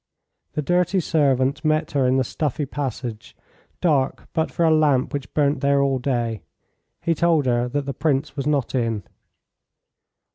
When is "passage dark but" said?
2.65-4.49